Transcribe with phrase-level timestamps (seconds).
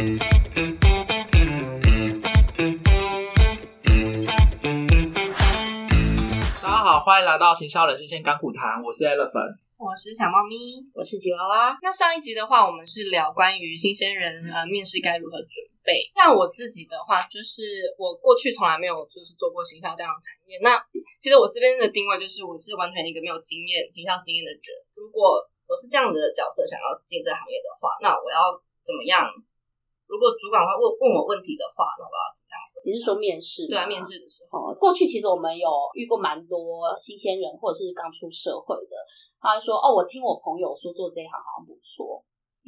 [0.00, 0.06] 大
[6.64, 9.60] 家好，欢迎来到行销人生线干苦谈，我是 Elephant。
[9.76, 10.80] 我是小猫咪。
[10.94, 16.08] 我是吉娃娃，那上一集的话，我们是聊关于新鲜人呃面试该如何准备。
[16.16, 17.60] 像我自己的话，就是
[17.98, 20.56] 我过去从来没有就是做过行销这样的产业。
[20.62, 20.80] 那
[21.20, 24.60] 其实我这边的定位就是我是完全一个没有经验行销经验的人。
[24.96, 29.28] 如果我是这样的角色，想要进这行业的话，那我要怎么样？
[30.10, 32.58] 如果主管会问问我问题的话，那我要怎么样？
[32.82, 33.70] 你是说面试？
[33.70, 38.98] 对啊，面试的时候，哦，过去其实我们有遇过蛮多新鲜人，或者是刚出社会的，
[39.38, 42.18] 他会说：“哦，我听我朋友说做这一行好像不错。”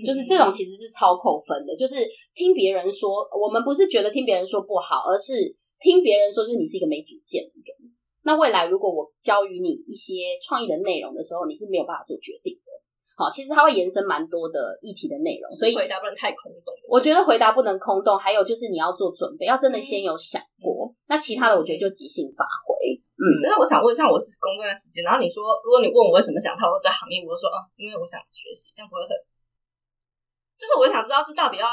[0.06, 5.34] 就是这种其实是超扣分的，就是听别人说，我们不是觉得听别人说不好，而是
[5.80, 7.92] 听别人说，就是你是一个没主见的人。
[8.24, 12.72] 那未来如果我教予你一些创意的内容的时候，你是没有办法做决定的。
[13.23, 16.75] 好，其实它会延伸蛮多的议题的内容，所以回答不能太空洞。
[16.89, 20.93] 我觉得回答不能空洞，还有就是你要做准备，要真的先有想过。
[21.06, 22.75] 那其他的我觉得就即兴发挥。
[23.23, 29.14] 嗯，那我想问，像我是工作的时间，然后你说，如果你问我为什么想踏入这行业，我就说，啊，因为我想学习，这样不会很，
[30.59, 31.67] 就是我想知道，就到底要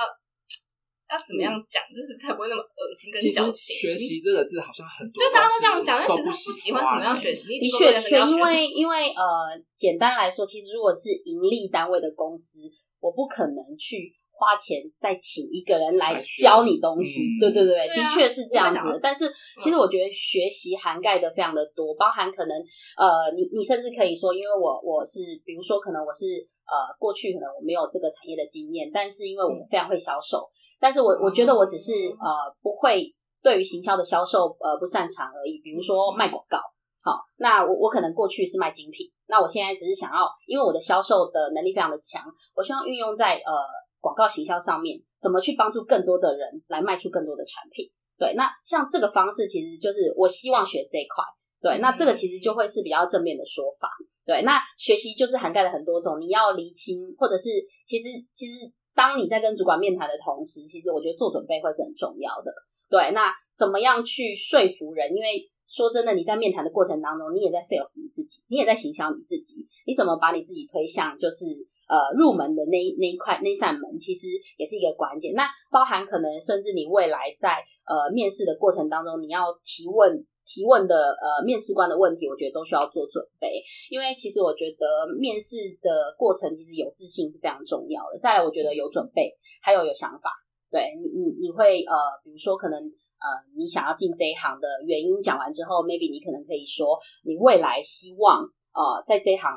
[1.10, 3.76] 要怎么样讲，就是才不会那么恶心跟其实矫情。
[3.76, 7.48] 学习这个字好像很多，就大家都这样讲，但其实都不不喜欢什么样学习。
[7.60, 12.60] 的确的确，因为因为呃，简单来说，其实如果是盈利单位的公司，
[13.00, 17.36] 我不可能去花钱再请一个人来教你东西。
[17.36, 17.40] 嗯。
[17.40, 18.98] 对对对，的确是这样子。
[19.04, 19.30] 但是
[19.62, 22.56] 其实我觉得学习涵盖着非常的多，包含可能
[22.96, 30.48] 呃，你你甚至可以说，因为我我是比如说可能我是呃过去可能我没有这个产业的经验，但是因为我非常会销售，
[30.80, 31.92] 但是我我觉得我只是
[32.24, 33.04] 呃不会
[33.44, 36.58] 对于行销的销售呃不擅长而已，比如说卖广告。
[37.02, 42.22] 好，那我我可能过去是卖精品，那我现在只是想要，因为我的销售的能力非常的强，
[42.54, 43.52] 我希望运用在呃
[44.00, 47.90] 广告行销上面，怎么去帮助更多的人来卖出更多的产品。
[48.18, 51.24] 对，那像这个方式其实就是我希望学这一块。
[51.62, 53.90] 对，那这个其实就会是比较正面的说法。
[54.26, 57.50] 对，那学习就是涵盖了很多种，你要厘清，或者是
[57.86, 62.54] 其实其实当你在跟主管面谈的同时，其实我觉得做准备会是很重要的。
[62.90, 65.14] 对，那怎么样去说服人？
[65.14, 71.46] 因为说真的，你在面谈的过程当中，你也在 sales 你自己，你也在行销你自己，你怎么把你自己推向就是
[71.90, 75.34] 呃入门的那那一块那扇门，其实也是一个关键。
[75.34, 77.58] 那包含可能甚至你未来在
[77.90, 83.62] 呃面试的过程当中，你要提问提问的呃面试官的问题，我觉得都需要做准备。
[83.90, 88.18] 因为其实我觉得面试的过程其实有自信是非常重要的。
[88.22, 90.32] 再来，我觉得有准备，还有有想法。
[90.72, 93.26] 对你，你你会呃，比如说可能呃，
[93.58, 98.42] 你想要进这一行的原因讲完之后，maybe 你可能可以说你未来希望
[98.74, 99.50] 呃，在这一行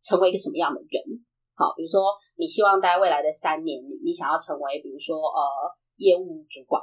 [0.00, 1.02] 成为一个什么样的人？
[1.56, 5.40] 好，比如说你希望在未来的三年，你你想要成为比如说呃
[5.96, 6.80] 业务主管，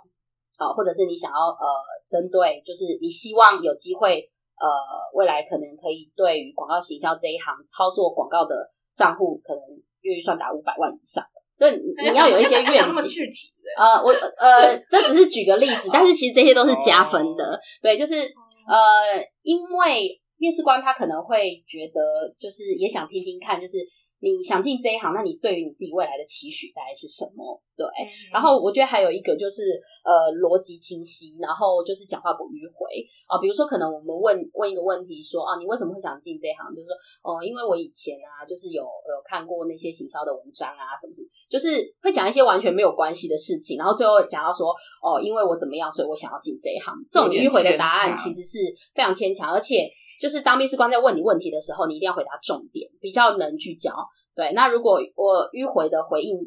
[0.58, 1.66] 好，或者是你想要呃
[2.10, 4.68] 针对就是你希望有机会呃
[5.14, 9.62] 未来可能可以对于广告行销这一行操作广告的账户，可能
[10.02, 11.24] 月预算达五百万以上。
[11.56, 17.60] 对，你你要有一些愿景，具体的，呃，我呃，这只是举个例子， 但是其实这些都是加分的。
[17.80, 22.02] 对，就是呃，因为面试官他可能会觉得，
[22.40, 23.78] 就是也想听听看，就是
[24.24, 27.62] 你想进这一行，那你对于你自己未来的期许大概是什么？
[27.76, 27.88] 对，
[28.32, 29.74] 然后我觉得还有一个就是
[30.06, 32.86] 呃逻辑清晰，然后就是讲话不迂回
[33.26, 36.70] 啊、比如说可能我们问问一个问题说啊，你为什么会想进这一行？
[36.70, 36.94] 就是说
[37.26, 44.70] 哦、因为我以前啊，就是有有看过那些行销的文章啊，什么什么，就是会讲一些完全没有关系的事情，然后最后讲到说
[45.02, 46.94] 哦，因为我怎么样，所以我想要进这一行。
[47.10, 48.60] 这种迂回的答案其实是
[48.94, 49.90] 非常牵强，而且
[50.22, 53.92] 就是当面试官在问你问题的时候，你一定要回答重点，比较能聚焦。
[54.36, 56.40] 对，那如果我迂回的回应，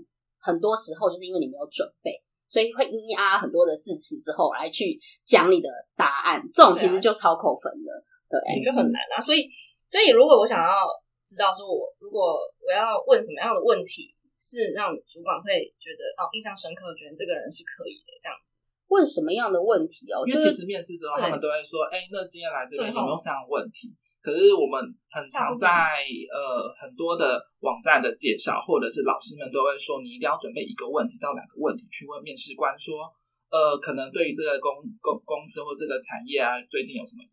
[0.46, 2.14] 很多时候就是因为你没有准备，
[2.46, 4.94] 所以会咿咿啊很多的字词之后来去
[5.26, 5.66] 讲你的
[5.98, 7.90] 答案，这种其实就超扣分的。
[8.30, 9.18] 对，我觉得很难啊。
[9.18, 9.50] 所以，
[9.90, 10.86] 所以如果我想要
[11.26, 18.54] 知道说我如果我要问什么样的问题，是让主管会觉得哦印象深刻，觉得这个人是可以的这样子。
[18.86, 20.22] 问什么样的问题哦？
[20.26, 23.90] 因为其实面试之后，他们都会说：“哎、那今天来这边有没有什么问题？”
[24.26, 26.02] 可是我们很常在
[26.34, 33.06] 呃很多的网站的介绍，或者是老师们都会说，你一定要准备一个问题到两个问题去问面试官说，
[33.54, 37.30] 呃，可能对于这个公公公司或这个产业啊，最近有什么疑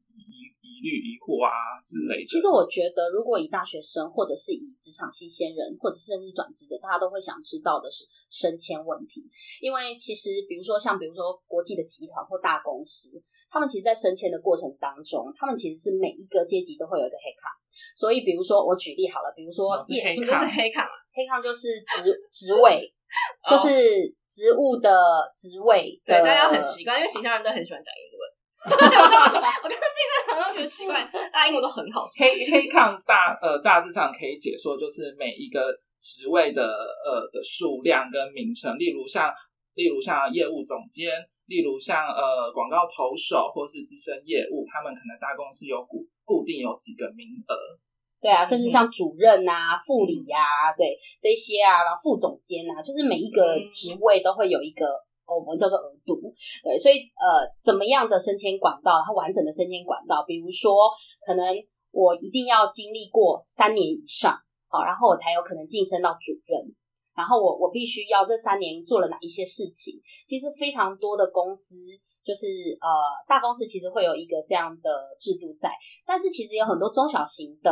[0.63, 1.51] 疑虑、疑惑啊
[1.83, 2.25] 之类的。
[2.25, 9.27] 其实我觉得，如果以大学生，或者是以职场新鲜人，或者甚至转职者，大家都会想知道的是升迁问题。
[9.59, 13.21] 因为其实，比如说像比如说国际的集团或大公司，
[13.51, 17.51] 他们其实，在升迁的过程当中，他们其实是每一个阶级都会有一个黑卡。
[17.93, 20.95] 所以，比如说我举例好了，比如说什么是业黑什么是黑卡嘛？
[21.13, 22.87] 黑卡就是职 职位，
[23.49, 23.69] 就是
[24.27, 24.89] 职务的
[25.35, 28.12] 职位的，对，大家很习惯，因为形象人都很喜欢讲英文。
[28.71, 32.05] 我刚刚进这行都觉得奇怪， 大家英文都很好。
[32.15, 35.67] 黑黑抗大呃大致上可以解说，就是每一个
[35.99, 39.31] 职位的呃的数量跟名称，例如像
[39.75, 41.11] 例如像业务总监，
[41.47, 47.55] 例如像呃广告投手或是资深业务，他们可能大公司有固固定有几个名额。
[48.21, 54.85] 对啊，甚至像主任啊、副理呀，对这些啊，然后副总监啊，就是每一个职位都会有一个。
[55.35, 56.19] 我们叫做额度，
[56.63, 60.89] 对，所以呃，怎么样的升迁管道，它完整的升迁管道，比如说，
[61.25, 61.55] 可能
[61.91, 64.33] 我一定要经历过三年以上，
[64.67, 66.73] 好，然后我才有可能晋升到主任，
[67.15, 70.01] 然后我我必须要这三年做了哪一些事情？
[70.27, 71.77] 其实非常多的公司，
[72.23, 72.47] 就是
[72.81, 72.87] 呃，
[73.27, 75.69] 大公司其实会有一个这样的制度在，
[76.05, 77.71] 但是其实有很多中小型的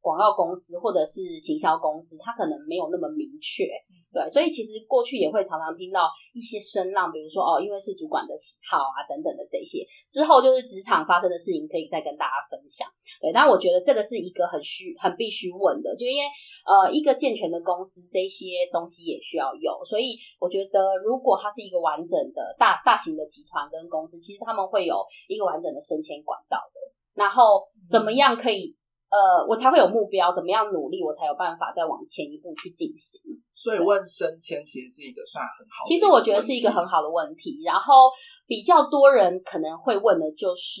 [0.00, 3.70] 广告公司或者是行销公司，它可能没有那么明确。
[4.12, 12.86] 对，所以其实过去也会常常听到一些声浪，比如说哦，因为是主管的喜好啊等等的这些，之后就是职场发生的事情可以再跟大家分享。
[13.22, 16.28] 对，但我觉得这个是一个很需、很必须问的，就因为
[16.68, 26.80] 呃，一个健全的公司这些东西也需要有，所以我觉得如果它是一个完整的大大型的集团跟公司，其实他们会有一个完整的升迁管道的，
[27.14, 28.76] 然后怎么样可以？
[29.12, 33.20] 呃，我才会有目标，怎么样努力，我才有办法再往前一步去进行。
[33.52, 35.84] 所以问升迁其实是一个算很好。
[35.86, 37.60] 其实我觉得是一个很好的问题。
[37.62, 38.08] 然后
[38.46, 40.80] 比较多人可能会问的就是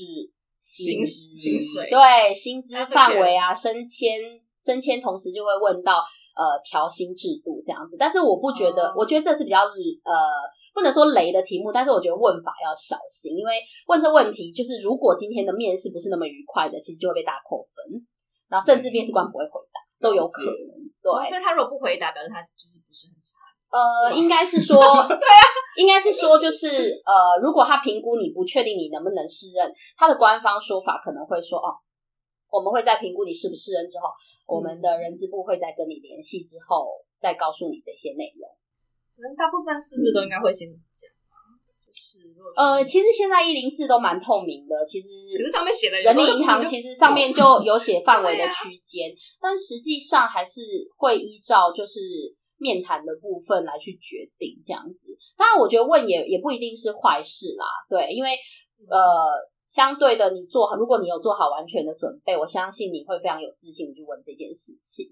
[0.58, 4.18] 薪薪水，对薪资范围啊，升迁
[4.58, 5.98] 升迁，同时就会问到
[6.34, 7.98] 呃调薪制度这样子。
[8.00, 10.12] 但是我不觉得，我觉得这是比较呃。
[10.74, 18.00] 不能说雷的题目，但是我觉得问法要小心，因为问这问题就是如果今天的面试不是那么愉快的，其实就会被打扣分。
[18.52, 20.52] 然后甚至面试官不会回答，都有可能。
[21.00, 23.40] 对，所以他如果不回答，表示他就是不是很喜欢。
[23.72, 25.42] 呃， 应该是说，对啊，
[25.80, 31.72] 应该是说，就是呃，如果他评估你不确定你能不能胜任，他的官方说法可能会说哦，
[32.52, 34.12] 我们会在评估你是不是任之后，
[34.44, 38.44] 我们的人资部会再跟你联系之后，再告诉你这些内容。
[39.16, 41.08] 可能大部分是不是都应该会先讲？
[41.92, 42.18] 是，
[42.56, 50.60] 呃，其实现在一零四都蛮透明的，其实可是上面写的人民银行其实上面就有写范围的区间，但实际上还是
[50.96, 52.00] 会依照就是
[52.56, 55.16] 面谈的部分来去决定这样子。
[55.36, 58.30] 当然，我觉得问也也不一定是坏事啦，对，因为
[58.88, 59.36] 呃，
[59.68, 65.06] 相对的，你做好，如果你有做好完全的准备，我相信你会非常有自信去问这件事情，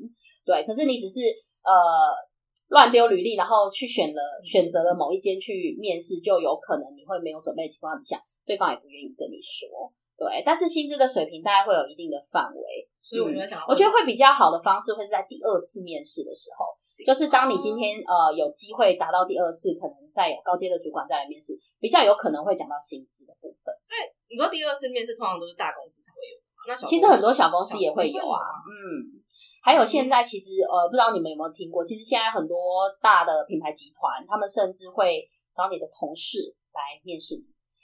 [0.45, 0.65] 对。
[0.65, 1.21] 可是你只是
[1.63, 2.30] 呃。
[2.71, 9.91] 乱丢履历，然后去选了选择了某一间去面试，就有可能你会没有准备的情况底下，对方也不愿意跟你说。
[10.15, 16.69] 对，但是薪资的水平大概会有一定的范围，所以我觉得想，我觉得会比较好的方式会是在第二次面试的时候，
[17.05, 23.75] 就是当你今天呃有机会达到第二次，可能再有高阶的主管再来面试，比较有可能会讲到薪资的部分。
[23.81, 26.37] 所以你说第二次面试通常都是大公司才会有，
[26.69, 28.39] 那其实很多小公司也会有啊，
[28.71, 29.20] 嗯。
[29.63, 37.37] 还有现在其实呃，不知道你们有没有听过，其实现在很多大的品牌集团，他们甚至会找你的同事来面试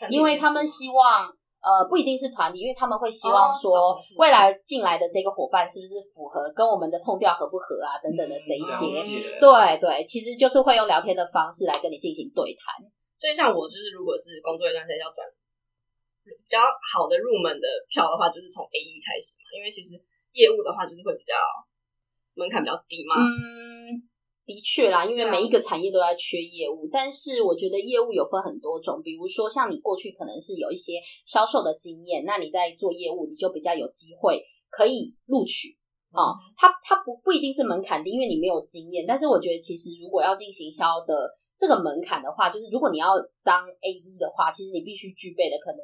[0.08, 1.28] 你，因为他们希望
[1.60, 12.80] 呃不一定是团体，因为他们会希望说未来进来的这个伙伴是不是符合跟我们的痛调合不合啊等等的这一些，对对，其实就是会用聊天的方式来跟你进行对谈。
[13.20, 15.28] 所以像我就是如果是工作一段时间要转
[16.24, 19.92] 比较好的入门的票的话，就是从 A 一开始嘛，因为其实。
[20.36, 21.32] 业务的话，就是会比较
[22.36, 23.16] 门槛比较低嘛。
[23.18, 23.98] 嗯，
[24.44, 34.40] 的确啦，因为每一个产业都在缺业务，但是我觉得业务有分很多种，比如说像你过去可能是有一些销售的经验，那你在做业务，你就比较有机会
[34.70, 35.68] 可以录取
[36.12, 36.36] 啊。
[36.56, 43.08] 它它不不一定是门槛低，因为你没有经验，但是我觉得其实如果要进行销的这个门槛的话，就是如果你要
[43.42, 45.80] 当 A 一的话，其实你必须具备的可能。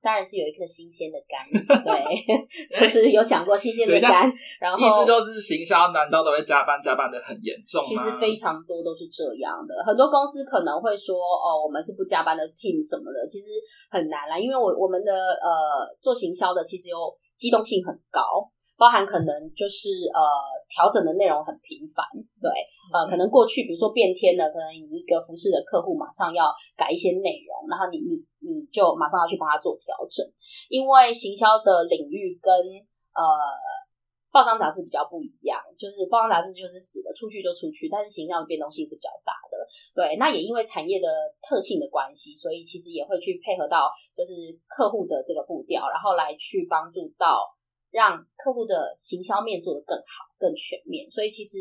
[0.00, 1.38] 当然是有一颗新鲜的肝，
[1.82, 13.52] 对，就是有讲过新鲜的肝，然后意思就是行销难道都会加班加班的很严重其实非常多都是这样的，很多公司可能会说哦，我们是不加班的 team 什么的，其实
[13.90, 16.96] 很难啦，因为我我们的呃做行销的其实有
[17.36, 18.22] 机动性很高。
[18.78, 20.22] 包含可能就是呃
[20.70, 22.06] 调整的内容很频繁，
[22.38, 22.46] 对，
[22.94, 26.46] 呃可能过去比如说变天了，可能你一个服饰的客户马上要
[26.78, 30.22] 改一些内容，然后你你你就马上要去帮他做调整，
[30.70, 32.54] 因为行销的领域跟
[33.18, 33.22] 呃
[34.30, 39.58] 报章杂志比较不一样，就是报章杂志就是死的，出去就出去，但是行销的变动性是比较大的，
[39.90, 41.08] 对，那也因为产业的
[41.42, 47.42] 特性的关系，所以其实也会去配合到就是客户的这个步调，然后来去帮助到。
[47.90, 51.08] 让客户的行销面做得更好，更全面。
[51.08, 51.58] 所以其实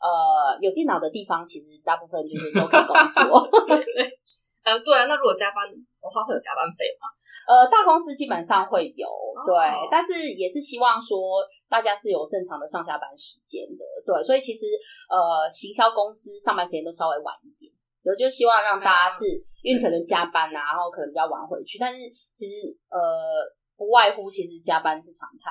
[0.00, 3.42] 呃，有电脑的地方，其实大部分就是都可以工作。
[4.62, 5.06] 嗯，对啊。
[5.06, 7.08] 那如果加班的话，会有加班费吗？
[7.48, 9.08] 呃，大公司基本上会有，
[9.46, 14.66] 对，哦但是也是希望说大家是有正常的上下班时间的，对，所以其实
[15.08, 17.72] 呃，行销公司上班时间都稍微晚一点，
[18.04, 19.24] 我就希望让大家是、
[19.64, 23.42] 因为可能加班啊，然后可能比较晚回去，但是其实呃，
[23.76, 25.50] 不外乎其实加班是常态。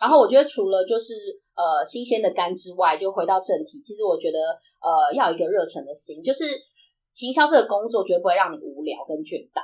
[0.00, 1.14] 然后我觉得除了就是
[1.54, 4.38] 呃新鲜的肝之外，就回到正题，其实我觉得
[4.80, 6.44] 呃要有一个热忱的心，就是
[7.12, 9.62] 行销这个工作绝对不会让你无聊跟倦怠，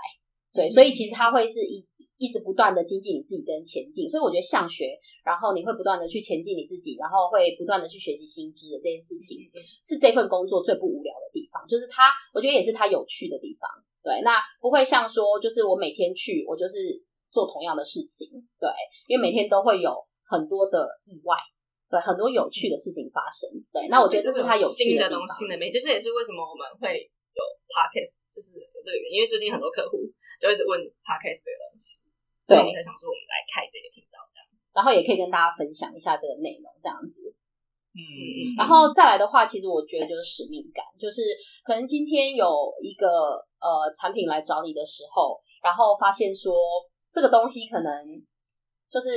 [0.52, 1.84] 对，所以其实它会是一
[2.18, 9.50] 一直不断的精进你自己跟前进，所以我觉得向学，然后你会不断的去前进你自己，然后会不断的去学习新知的这件事情，
[9.84, 13.68] 是这份工作最不无聊的地方，就是它，我觉得也是它有趣的地方。
[14.02, 16.78] 对，那不会像说，就是我每天去，我就是
[17.32, 18.28] 做同样的事情，
[18.60, 18.68] 对，
[19.08, 19.90] 因为每天都会有
[20.28, 21.34] 很多的意外，
[21.88, 23.48] 对，很多有趣的事情发生。
[23.72, 27.00] 对，那我觉得这是它有趣地方新的东西、新的美，就，这也是为什么我们会
[27.32, 29.16] 有 podcast，就是有这个原因。
[29.16, 30.04] 因为最近很多客户
[30.36, 32.04] 就一直问 podcast 这个东西，
[32.44, 34.68] 所以我们才想说我们来开这个频道这样子。
[34.76, 37.26] 然后也可以跟大家分享一下这个内容，这样子。
[37.28, 37.36] 嗯
[37.92, 41.20] 嗯，然后再来的话，其实我觉得就是使命感，就是
[41.62, 46.56] 可能今天有一个呃产品来找你的时候，然后发现说
[47.12, 47.92] 这个东西可能
[48.90, 49.10] 就是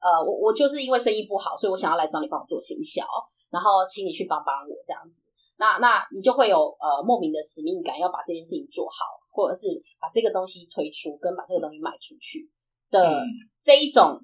[0.00, 3.04] 呃我我就是因为生意不好，所以我想要来找你帮我做行销，
[3.50, 5.22] 然后请你去帮帮我这样子。
[5.58, 9.68] 那那你就会有呃莫名的使命感，要把这件事情做好，或者是
[10.00, 12.50] 把这个东西推出，跟把这个东西卖出去
[12.90, 13.28] 的嗯
[13.60, 14.18] 这一种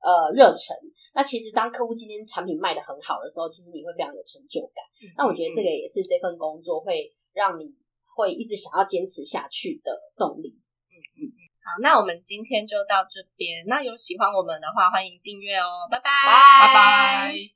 [0.00, 0.76] 呃热忱。
[1.14, 4.84] 那其实当客户今天产品卖的很好的时候，其实你会非常有成就感。
[5.16, 7.74] 那我觉得这个也是这份工作会让你
[8.14, 10.54] 会一直想要坚持下去的动力。
[11.66, 13.66] 好，那我们今天就到这边。
[13.66, 16.10] 那有喜欢我们的话，欢迎订阅哦，拜拜，
[16.62, 17.55] 拜拜。